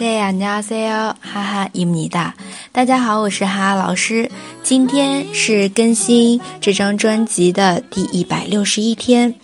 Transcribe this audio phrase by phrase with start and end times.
[0.00, 2.34] 对呀，你好，C O，哈哈，伊姆尼达，
[2.70, 4.30] 大家好，我是哈哈老师。
[4.62, 9.34] 今天是更新这张专辑的第一百六十一天，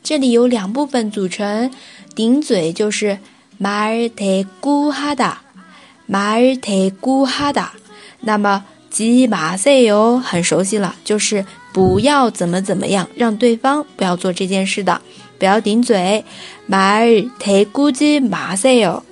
[0.03, 1.71] 这里有两部分组成，
[2.15, 3.19] 顶嘴就是
[3.61, 5.43] 말대꾸하 다，
[6.09, 7.73] 말대꾸하 다。
[8.21, 15.01] 那么지마세 요， 很熟悉了，就是不要怎么怎么样，让对方不要做这件事的，
[15.39, 16.25] 不要顶嘴。
[16.69, 19.03] 말대꾸지마세 요，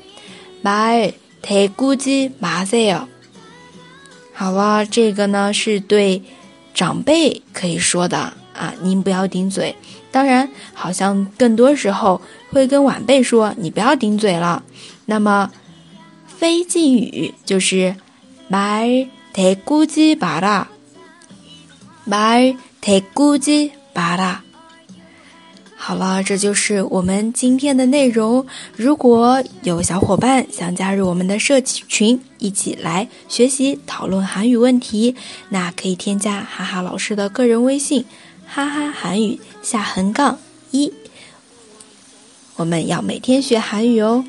[0.62, 3.06] 말대꾸지마세 요。
[4.34, 6.22] 好了，这个呢是对。
[6.76, 9.74] 长辈可以说的啊，您不要顶嘴。
[10.10, 12.20] 当然，好像更多时候
[12.50, 14.62] 会跟晚辈说，你不要顶嘴了。
[15.06, 15.50] 那么，
[16.26, 17.96] 非敬语就是
[18.50, 20.66] 말대꾸지마 라，
[22.06, 24.42] 말대꾸지마 라。
[25.87, 28.45] 好了，这就是我们今天的内容。
[28.75, 35.15] 如果有小伙伴想加入我们的社群，一起来学习讨论韩语问题，
[35.47, 38.03] 那可以添加哈哈老师的个人微信：
[38.45, 40.37] 哈哈韩语下横杠
[40.71, 40.91] 一。
[42.57, 44.25] 我们要每天学韩语哦。